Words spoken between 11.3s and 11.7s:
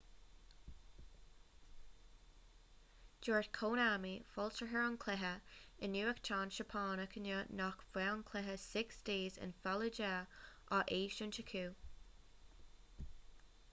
acu